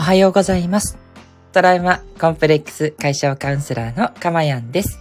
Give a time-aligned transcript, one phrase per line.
[0.00, 0.98] おはようございます。
[1.52, 4.98] トラウマコンプレックス解消カウンセラーのかまやんです。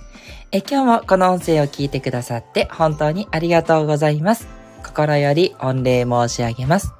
[0.51, 4.49] え今日もこの音声を聞いてくださって本当にありがとうございます。
[4.83, 6.91] 心より御礼申し上げます。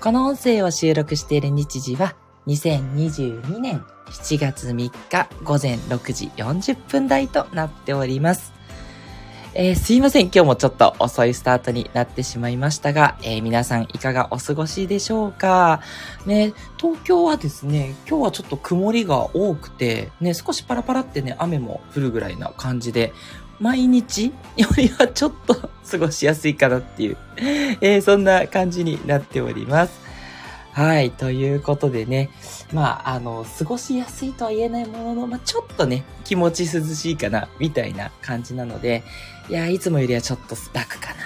[0.00, 8.57] この音声を収録している日時は2022年7月3日午前6時40分台となっております。
[9.60, 10.26] えーすいません。
[10.26, 15.80] 今日もちょっと遅いスタートになってしまいましたが、えー皆さんいかがお過ごしでしょうか？
[16.26, 23.12] ね、東京はですね、今日はちょっと曇りが多くて、ね、少しパラパラってね、雨も降るぐらいな感じで、
[23.58, 24.26] 毎日
[24.56, 25.54] よりはちょっと
[25.90, 27.16] 過ごしやすいかなっていう、
[27.80, 30.07] えーそんな感じになっております。
[30.78, 31.10] はい。
[31.10, 32.30] ということでね、
[32.72, 39.02] まあ、あの、過ごしやすいとは言えないものの、まあ、ちょっとね、気持ち涼しいかな、みたいな感じなので、
[39.48, 41.18] いや、いつもよりはちょっと楽かなと。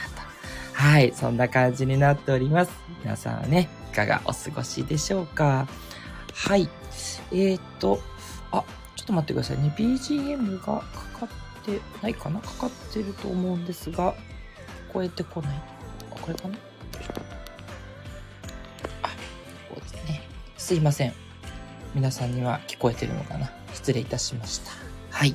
[0.72, 1.12] はい。
[1.14, 2.72] そんな感じになっております。
[3.04, 5.68] 皆さんはね、いかがお過ごしでしょうか？
[6.32, 6.70] はい。
[7.30, 8.00] えーと、
[8.52, 8.64] あ、
[8.96, 9.74] ちょっと待ってくださいね。
[9.76, 11.28] BGM がかかっ
[11.62, 12.40] てないかな？
[12.40, 14.14] かかってると思うんですが、
[14.88, 15.62] 聞こえてこない。
[16.08, 16.56] これかな？
[20.62, 21.12] すいません。
[21.92, 23.50] 皆さんには聞こえてるのかな？
[23.74, 24.70] 失礼いたしました。
[25.10, 25.34] はい。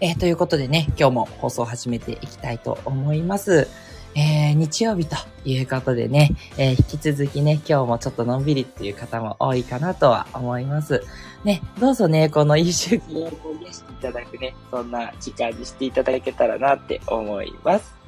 [0.00, 3.68] えーということでね、今日も放送を始めていきたいと思います。
[4.16, 11.04] えー、日曜日ということでね、えー引き続きね、今日もちょっとのんびりっていう方も多いかなとは思います。
[11.44, 13.30] ね、どうぞね、この一週間を
[13.62, 17.99] 癒していただくね、そんな時間にしていただけたらなって思います。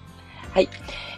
[0.53, 0.69] はい。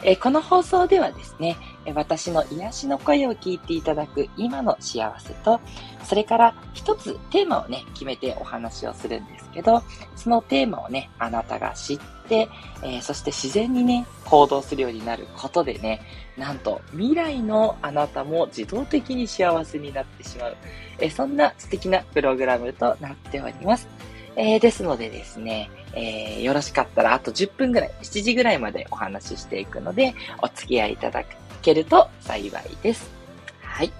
[0.04, 1.56] えーこの放送ではですね、
[1.94, 5.60] 私の癒しの声を聞いていただく今の幸せと、
[6.04, 9.82] それから一つテーマをね、決めてお話をするんですけど、
[10.14, 12.48] そのテーマをね、あなたが知って、
[12.82, 16.00] えーそして自然にね、行動するようになることでね、
[16.36, 20.56] なんと未来のあなたも自動的に幸せになってしまう、
[21.00, 23.88] えーそんな素敵なプログラムとなっております。
[24.36, 31.24] えーですのでですね、えーよろしかったらあと10分ぐらい、7時ぐらいまでお話ししていくので、お付き合いいただ
[31.62, 32.52] けると幸い
[32.82, 33.10] です。
[33.62, 33.92] はい。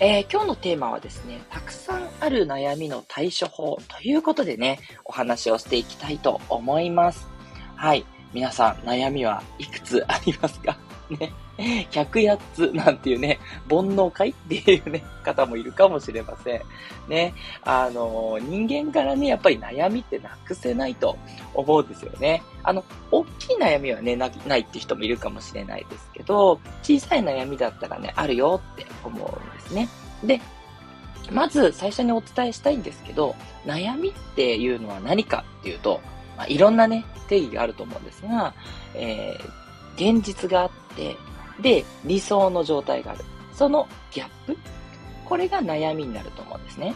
[0.00, 7.28] えー今日のテーマはですね、たくさんある悩みの対処法ということでね、お話をしていきたいと思います。
[7.76, 8.04] はい。
[8.32, 10.76] 皆さん、悩みはいくつありますか？
[11.10, 11.32] ね。
[11.56, 13.38] 108つなんていうね、
[13.68, 16.62] 煩悩会っていうね、方もいるかもしれません。
[17.08, 17.34] ね。
[17.62, 21.16] あの、人間からね、やっぱり悩みってなくせないと
[21.54, 22.42] 思うんですよね。
[22.62, 24.26] あの、大きい悩みはね、な
[24.56, 29.88] いって人もいるかもしれないですけど、小さい悩みだったらね、あるよって思うんですね。
[30.24, 30.40] で、
[31.30, 36.00] まず最初にお伝えしたいんですけど、悩みっていうのは何かっていうと、
[36.36, 38.54] まあ、いろんなね、定義があると思うんですが、
[38.94, 39.63] えー
[39.96, 41.16] 現実があって、
[41.60, 43.24] で、理想の状態がある。
[43.52, 44.56] そのギャップ
[45.24, 46.94] これが悩みになると思うんですね。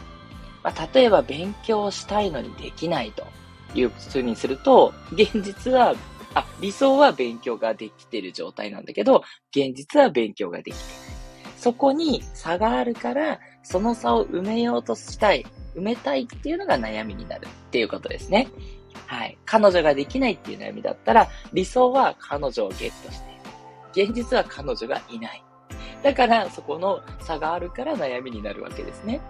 [0.63, 3.27] まあ、例えば勉強したいのにできないと
[3.75, 5.95] いうふうにすると、現実は、
[6.35, 11.19] あ、理想は勉強ができてる状態なんだけど、現実は勉強ができてない。
[11.57, 15.45] そこに差があるから、その差を埋めようとしたい、
[15.75, 18.49] 埋めたいっていうのが悩みになるっていうことですね。
[19.07, 19.39] はい。
[19.45, 23.31] 彼女ができないっていう悩みだったら、理想は彼女をゲットして
[24.01, 24.09] いる。
[24.09, 25.43] 現実は彼女がいない。
[26.03, 29.21] だから、そこの差があるから悩みになるわけですね。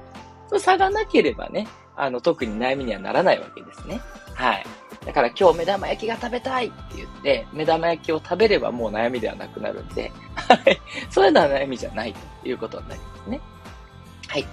[0.49, 4.01] その差がなければね、あの、特に悩みにはならないわけですね。
[4.35, 4.67] はい。
[5.05, 10.81] だから今日目玉焼きが食べたいって言って、目玉焼きを食べればもう悩みではなくなるんで、はい。
[11.11, 13.41] そういうのは悩みじゃないということになりますね。
[14.29, 14.47] はい。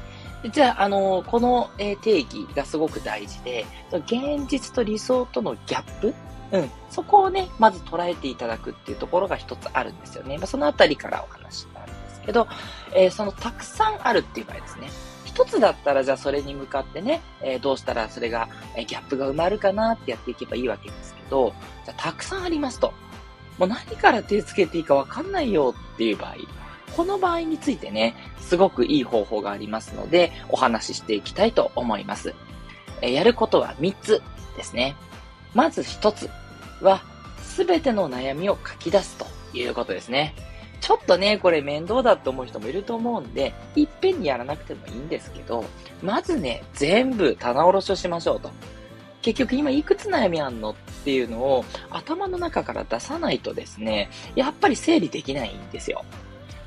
[0.45, 6.13] でじゃあ、あのこの、えー定義がすごく大事で、現実と理想とのギャップ？
[6.51, 6.69] うん。
[6.91, 10.38] そこをね、まず捉えていただくっていうところが一つあるんですよね。
[10.38, 12.47] まあ、そのあたりからお話になるんですけど、
[12.94, 14.88] えーそのたくさんあるっていう場合ですね。
[15.25, 21.55] 一つだったら、じゃあそれに向かってね、えーどうしたらそれが、えーギャップが埋まるかなってやっていけばいいわけですけど、
[21.85, 22.94] じゃあたくさんありますと。
[23.58, 26.35] もう何から手つけていいかわかんないよっていう場合、
[26.96, 32.34] この場合についてね、すごくいい方法がありますので、お話ししていきたいと思います。
[33.02, 34.22] えやることは3つ
[34.56, 34.96] ですね。
[35.53, 36.30] まず1つ
[36.82, 37.02] は、
[37.42, 39.26] すべての悩みを書き出すと
[39.58, 40.36] いうことですね。
[40.82, 45.66] ちょっとね、これ面倒だって思う人もいると思うんで、いっぺんにやらなくてもいいんですけど、
[46.02, 48.52] まずね、全部棚卸しをしましょうと。
[49.22, 56.06] 結局今いくつ悩みあんのっていうのを頭の中から出さないとですね、やっぱり整理できないんですよ。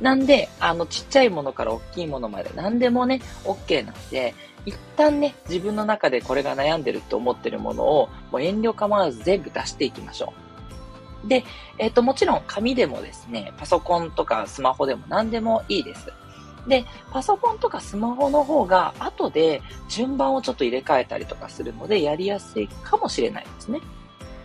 [0.01, 4.35] なんで、あの、ちっちゃいものから大きいものまで何でもね、OK なんで、
[4.65, 10.33] 一旦ね、自分の中でこれが悩んでると思ってるものを、もう遠慮構わず全部出していきましょ
[11.25, 11.29] う。
[11.29, 11.45] で、
[11.79, 16.13] えっ、と、もちろん紙でもですね、パソコンとかスマホでも何でもいいです。
[16.69, 23.81] で、パソコンとかスマホの方が後で順番をちょっと入れ替えたりとかするのでやりやすいかもしれないですね。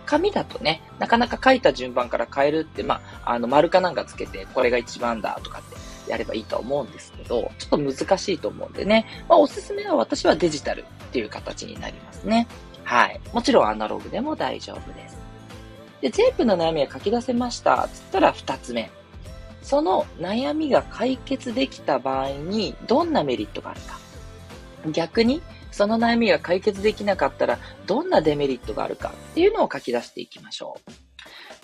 [0.06, 5.64] 紙だとね、なかなか書いた順番から変えるって、まあ、あの、丸かなんかつけて、これが一番だとかっ
[6.06, 12.48] てやればいいと思うんですけど、ちょっと難しいと思うんでね、まあ、おすすめは私はデジタルっていう形になりますね。
[12.84, 13.20] はい。
[13.34, 15.18] もちろんアナログでも大丈夫です。
[16.02, 17.88] で、全部の悩みは書き出せました。
[17.94, 18.92] つったら二つ目。
[19.62, 23.98] その悩みが解決できた場合にどんなメリットがあるか。
[24.92, 25.42] 逆に、
[25.74, 30.92] その悩みが解決できなかったらどんなデメリットがあるかっていうのを書き出していきましょう。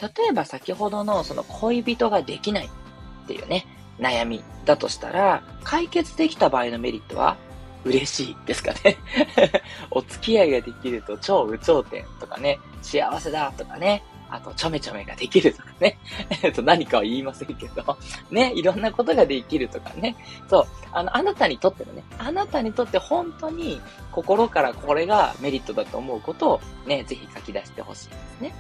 [0.02, 3.66] 例えば先ほどのその恋人ができないっていうね、
[4.00, 7.38] 悩みだとしたら、解決できた場合のメリットは
[7.86, 8.98] 嬉しいですかね。
[9.92, 15.98] お付き合いができると超有頂天とかね、幸せだとかね、あと、ちょめちょめができるとかね。
[16.44, 17.98] えっと、何かは言いませんけど、
[18.30, 20.16] ね、いろんなことができるとかね。
[20.50, 23.82] そう、あの、あなたにとってのね、あなたにとって本当に
[24.12, 28.54] 心からこれがメリットだと思うことをね、ぜひ書き出してほしいですね。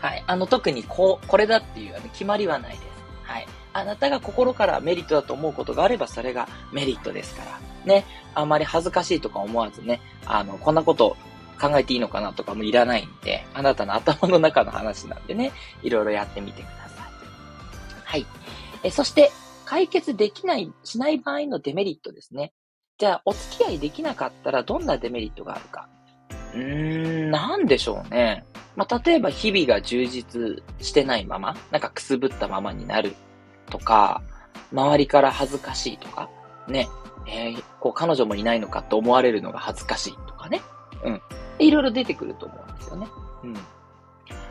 [0.00, 0.24] はい。
[0.26, 2.82] あの、特にこう、これだっていうあの決まりはないです。
[3.24, 3.46] はい。
[3.72, 7.60] あなたが心からメリットだと思うことがあれば、それがメリットですから。
[7.84, 8.04] ね。
[8.34, 11.16] あまり恥ずかしいとか思わずね、あの、こんなこと
[11.60, 15.52] 考えていいのかなとかもいらないんで、あなたの頭の中の話なんでね、
[15.82, 17.10] いろいろやってみてください。
[18.04, 18.26] はい。
[18.82, 19.30] えそして、
[19.66, 22.52] 解決できない、しない場合のデメリットですね。
[22.98, 25.88] じゃあ、お付き合いできなかったらどんなデメリットがあるか。
[26.54, 28.44] うーん、なんでしょうね。
[28.74, 33.14] まあ、例えば日々が充実してないまま、なんかくすぶったままになる
[33.68, 34.22] とか、
[34.72, 36.28] 周りから恥ずかしいとか、
[36.68, 36.88] ね、
[37.26, 40.60] えー、こう彼女もいないのかと思われるのが恥ずかしいとかね。
[41.04, 41.22] うん。
[41.58, 43.08] いろいろ出てくると思うんですよね。
[43.44, 43.54] うん。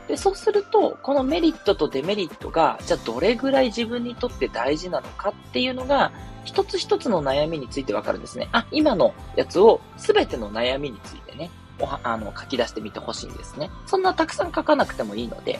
[0.07, 6.11] で、そうすると、このメリットとデメリットが、じゃあどれぐらい自分にとって大事なのかっていうのが、
[6.45, 8.49] 一つ一つの悩みについてわかるんですね。
[8.51, 13.69] あ、今のやつをすべての悩みについてね、おは、あの、書き出してみてほしいんですね。
[13.85, 15.59] そんなたくさん書かなくてもいいので、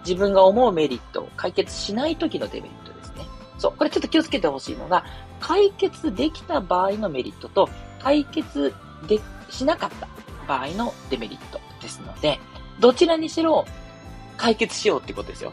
[0.00, 3.24] 自分が思うメリットを解決しない時のデメリットですね。
[3.58, 5.04] そう、これちょっと気をつけてほしいのが、
[5.40, 7.68] 解決できた場合のメリットと、
[8.02, 8.74] 解決
[9.08, 9.18] で
[9.48, 10.06] しなかった
[10.46, 12.38] 場合のデメリットですので、
[12.80, 13.64] どちらにしろ
[14.36, 15.52] 解決しようってことですよ。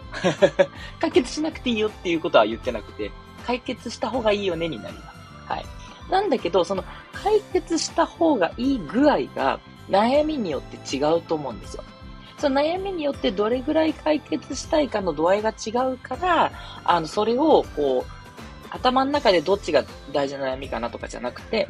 [0.99, 3.11] 解決しなくていいよっていうことは言ってなくて、
[3.45, 5.51] 解決した方がいいよねになります。
[5.51, 5.65] はい。
[6.09, 9.59] なんだけど、その解決した方がいい具合が
[9.89, 11.83] 悩みによって違うと思うんですよ。
[12.37, 16.51] その悩みによってどれぐらい解決したいかの度合いが違うから、
[16.83, 18.11] あの、それをこう、
[18.69, 21.69] 頭の中でどっちが大事な悩みかなとかじゃなくて、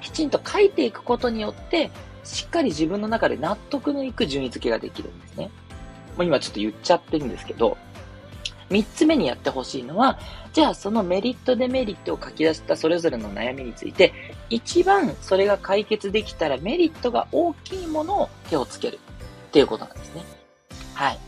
[0.00, 1.90] きちんと書いていくことによって、
[2.24, 5.50] しっかり自分の中で納得のいく順位付けができるんですね。
[6.16, 7.76] もう今ちょっと言っちゃってるんですけど、
[8.70, 10.18] 三つ目にやってほしいのは、
[10.52, 14.12] じゃあそのメリットデメリットを書き出したそれぞれの悩みについて、
[14.48, 18.98] 一番それが解決できたらメリットが大きいものを手をつける
[19.48, 20.24] っていうことなんですね。
[20.94, 21.18] はい。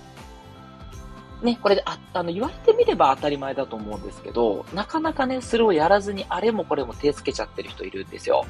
[1.43, 8.47] ね、これで、あ、あの、言われてみれば当たり前だと思うんですけど、なかなかね、それをやらずにあれもこれも手つけちゃってる人いるんですよ。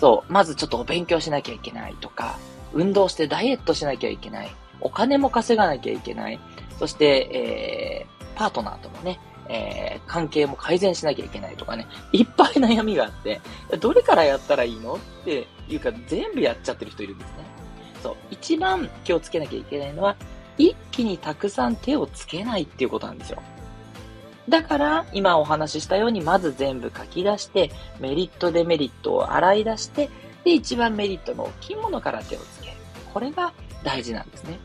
[0.00, 2.38] そう、まずちょっとお勉強しなきゃいけないとか、
[2.72, 4.50] 運動してダイエットしなきゃいけない。
[4.80, 6.40] お金も稼がなきゃいけない。
[6.78, 13.42] そして、えー、パートナーとのね、えー、関係も改善しなきゃいけないとかね、いっぱい悩みがあって、
[13.78, 17.34] どれからやったらいいのっていうか、全部やっちゃってる人いるんですね。
[18.02, 20.16] そう、一番気をつけなきゃいけないのは、
[20.56, 23.42] 一気にたくさん手をつけないっていうことなんですよ。
[24.50, 30.10] だから、今お話ししたように、まず全部書き出して、メリット、デメリットを洗い出して、
[30.44, 32.76] で、一番メリットの大きいものから手をつける。
[33.14, 33.52] これが
[33.84, 34.58] 大事なんですね。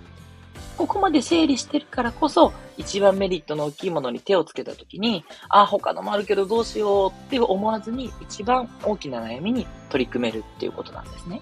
[0.75, 11.41] ここまで整理してるからこそ、一番メリットの大きいものに手をつけたときに、あ、他のもあるけどどうしようって思わずに、一番大きな悩みに取り組めるっていうことなんですね。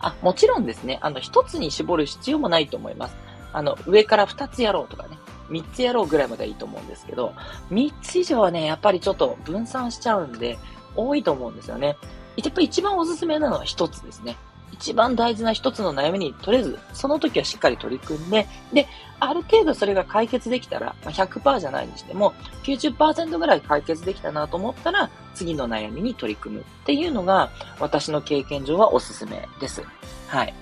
[0.00, 3.16] あ、もちろんですね、あの、一つに絞る必要もないと思います。
[3.54, 5.16] あの、上から二つやろうとかね、
[5.52, 7.34] 3つやろうぐらいまではいいと思うんですけど、
[7.70, 10.58] 3つ以上はね、やっぱりちょっと分散しちゃうんで、
[10.96, 11.96] 多いと思うんですよね。
[12.36, 14.36] やっぱ一番おすすめなのは1つですね。
[14.72, 18.88] 一番大事な一つの悩みに、とりあえず、その時はしっかり取り組んで、で、
[19.20, 22.32] ある程度それが解決できたら、ま、100%じゃないにしても、
[22.64, 29.82] 90%ぐらい解決できたなと思ったら、次の悩みに取り組むっていうのが、私の経験上はおすすめです。
[30.26, 30.54] はい。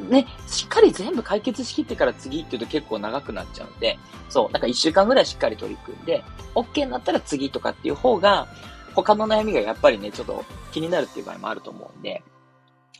[0.00, 3.98] ね、しっかり全部解決しきってから次っていうと結構長くなっちゃうんで、
[4.28, 6.22] そう、なんか一週間ぐらいしっかり取り組んで、
[6.54, 8.48] OK になったら次とかっていう方が、
[8.94, 12.22] 他の悩みがやっぱりね、ちょっと気になるっていう場合もあると思うんで、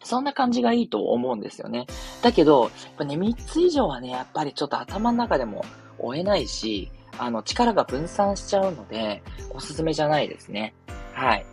[0.04, 1.87] そんな感じがいいと思うんですよね。
[2.22, 5.64] だけど、やっぱね、3つ以上はね、やっぱりちょっと頭の中でも
[5.98, 10.75] 追えないし、あの、力が分散しちゃうので、おすすめじゃないですね。
[11.12, 11.44] はい。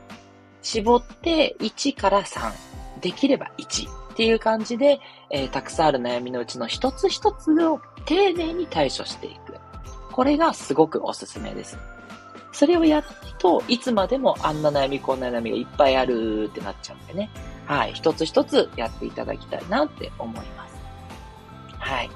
[0.62, 2.52] 絞って1から3。
[3.02, 9.56] できれば1っていう感じで、えー、たくさんある悩みのうちの一つ一つを丁寧に対処していく。
[10.14, 11.78] これがすごくおすすめです。
[12.54, 13.08] それをやる
[13.40, 17.30] と、いつまでもあんな悩み、こんな悩みがいっぱいあるってなっちゃうんでね。
[17.66, 17.94] はい。
[17.94, 20.76] 一つ一つやっていただきたいなって思います。
[21.78, 22.10] はい。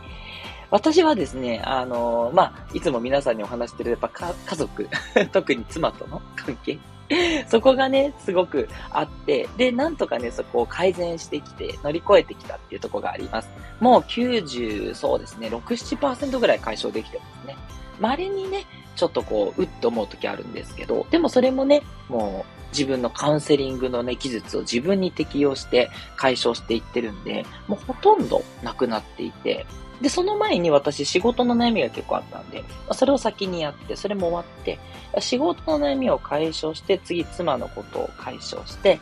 [0.71, 4.87] 私はですね、あの、まあ、いつも皆さんにお話してる、やっぱ家族、
[5.33, 6.79] 特に妻との関係。
[7.47, 13.49] そこがね、すごくあって、で、なんとかね、そこを改善してきて、乗り越えてきたっていうところがあります。
[13.79, 17.55] もう90、そうですね、6、7%ぐらい解消できてますね。
[17.99, 29.65] 稀にね、ちょっとこう、うっと思う時あるんですけど、でもそれもね、もう、自分のカウンセリングのね、技術を自分に適用して解消していってるんで、もうほとんどなくなっていて、
[30.01, 34.79] で、その前に私仕事の悩みが結構あったんで、それを先にやって、それも終わって、
[35.19, 38.99] 仕事の悩みを解消して、次妻のことを解消して、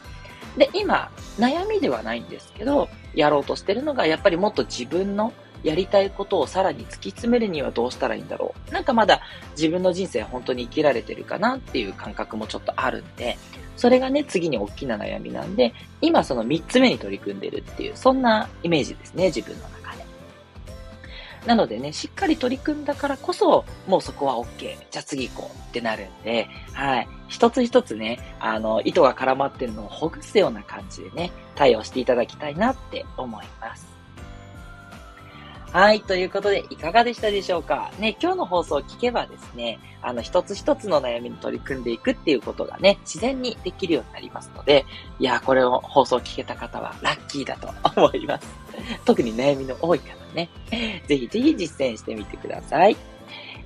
[0.57, 8.73] で、今、悩みではないんですけど、やろうとしてるのが、やっぱりもっと自分のやりたいことをさらに突き詰めるにはどうしたらいいんだろう。
[8.73, 13.37] なんかまだ自分の人生本当に生きられてるかなっていう感覚もちょっとあるんで、
[13.75, 19.86] それがね、次に大きな悩みなんで、今その3つ目に取り組んでるっていう、そんなイメージですね、自分の中。
[21.47, 24.77] なのでね、しっかり取り組んだからこそ、もうそこは OK。
[24.91, 27.07] じゃあ次行こうってなるんで、はい。
[27.29, 33.87] 一つ一つね、あの、糸が絡まってるのをほぐすような感じでね、対応していただきたいなって思います。
[35.71, 36.01] はい。
[36.01, 37.91] ということで、いかがでしたでしょうか？
[37.99, 44.85] ね、今日の放送を聞けばですね、あの、一つ一つの悩みに取り組んでいくっていうことがね、自然にできるようになりますので、
[45.19, 48.66] いや、これを放送を聞けた方はラッキーだと思います。
[49.05, 50.49] 特に悩みの多い方ね、
[51.07, 52.97] ぜひぜひ実践してみてください。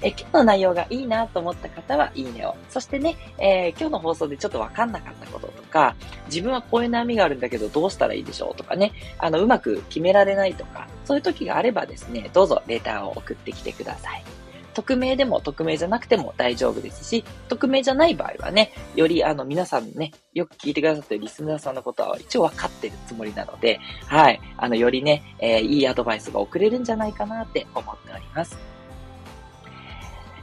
[0.03, 2.56] え今日の内容がいいなと思った方は、いいねを。
[2.70, 14.24] そしてね、えー、今日の放送でちょっとわかんなかったこととか、自分はこういう悩みがあるんだけどどうしたらいいでしょうとかね、あの、うまく決められないとか、そういう時があればですね、どうぞレターを送ってきてください。
[14.73, 28.57] 匿名でも匿名じゃなくても大丈夫ですし、匿名じゃない場合はね、よりあの皆さんね、よく聞いてくださってるリスナーさんのことは一応分かってるつもりなので、はい、あの、よりね、えー、いいアドバイスが送れるんじゃないかなって思っております。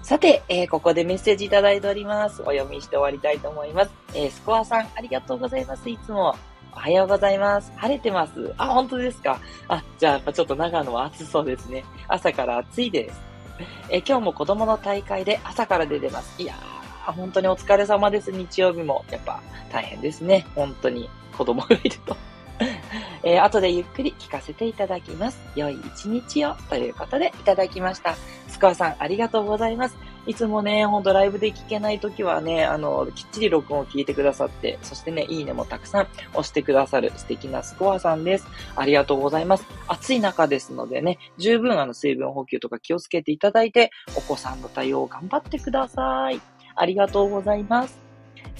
[0.02, 2.40] さて、えー、ここでメッセージいただいております。
[2.42, 3.90] お読みして終わりたいと思います。
[4.14, 5.88] えー、スコアさん、ありがとうございます。
[5.90, 6.35] いつも。
[6.73, 7.73] おはようございます。
[7.76, 8.54] 晴れてます。
[8.56, 9.40] あ、本当ですか。
[9.66, 11.85] あ、じゃあやっぱちょっと長野は暑そうですね。
[12.06, 13.27] 朝から暑いです。
[13.91, 16.41] え今日も子供の大会で朝から出てます。
[16.41, 18.33] いやー、本当にお疲れ様です。
[18.33, 19.05] 日曜日も。
[19.11, 20.47] やっぱ大変ですね。
[20.55, 22.17] 本当に子供がいると。
[23.23, 25.38] えー、後でゆっくり聞かせていただきます。
[25.55, 28.17] 良い一日をということでいただきました。
[28.49, 29.97] スコアさん、ありがとうございます。
[30.28, 38.47] いつもね、ほんとライブで聞けない時はね、あの、きっちり録音を聞いてくださって、そしてね、いいねもたくさん押してくださる素敵なスコアさんです。
[38.76, 39.64] ありがとうございます。
[39.87, 46.38] 暑い中ですのでね、十分あの水分補給とか気をつけていただいて、お子さんの対応を頑張ってください。
[46.75, 48.08] ありがとうございます。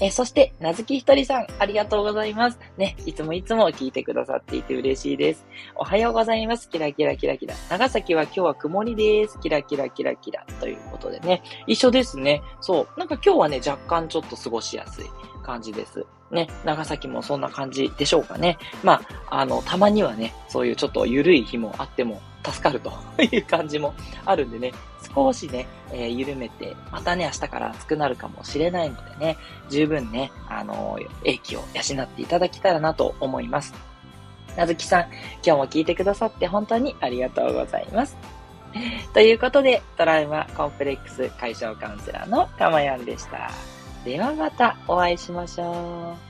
[0.01, 2.59] えそして、なずきひとりさん、ありがとうございます。
[2.77, 5.45] ね、いつもいつも聞いてくださっていて嬉しいです。
[5.75, 6.69] おはようございます。
[6.69, 7.55] キラキラキラキラ。
[7.69, 9.39] 長崎は今日は曇りです。
[9.39, 10.45] キラキラキラキラ。
[10.59, 12.41] ということでね、一緒ですね。
[12.61, 12.99] そう。
[12.99, 15.05] なんか今日はね、若干ちょっと過ごしやすい
[15.43, 16.05] 感じです。
[16.31, 18.57] ね、長崎もそんな感じでしょうかね。
[18.83, 23.93] まあ、あの、たまにはね、そういうちょっと緩い日もあっても助かるという感じも
[24.25, 24.71] あるんでね、
[25.13, 29.37] 少しね、えー、緩めて、またね、明日から暑くなるかもしれないのでね、
[29.69, 33.73] 十分ね、あの、英気を養っていただけたらなと思います。
[34.55, 35.01] なずきさん、
[35.45, 38.17] 今日も聞いてくださって本当にありがとうございます。
[39.13, 43.51] ということで、トラウマコンプレックス解消カウンセラーのたまやんでした。
[44.09, 46.28] ではまたお会いしましょう。